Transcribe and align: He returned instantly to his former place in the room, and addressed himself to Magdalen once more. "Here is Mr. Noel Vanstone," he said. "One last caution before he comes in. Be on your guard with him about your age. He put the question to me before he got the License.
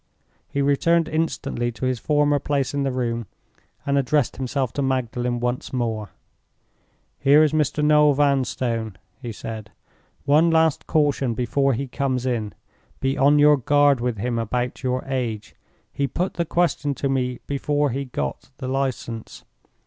He 0.49 0.63
returned 0.63 1.07
instantly 1.07 1.71
to 1.73 1.85
his 1.85 1.99
former 1.99 2.39
place 2.39 2.73
in 2.73 2.81
the 2.81 2.91
room, 2.91 3.27
and 3.85 3.99
addressed 3.99 4.37
himself 4.37 4.73
to 4.73 4.81
Magdalen 4.81 5.39
once 5.39 5.71
more. 5.71 6.09
"Here 7.19 7.43
is 7.43 7.51
Mr. 7.53 7.83
Noel 7.85 8.15
Vanstone," 8.15 8.97
he 9.21 9.31
said. 9.31 9.69
"One 10.25 10.49
last 10.49 10.87
caution 10.87 11.35
before 11.35 11.73
he 11.73 11.87
comes 11.87 12.25
in. 12.25 12.55
Be 12.99 13.15
on 13.15 13.37
your 13.37 13.57
guard 13.57 14.01
with 14.01 14.17
him 14.17 14.39
about 14.39 14.81
your 14.81 15.03
age. 15.05 15.53
He 15.93 16.07
put 16.07 16.33
the 16.33 16.45
question 16.45 16.95
to 16.95 17.07
me 17.07 17.37
before 17.45 17.91
he 17.91 18.05
got 18.05 18.49
the 18.57 18.67
License. 18.67 19.45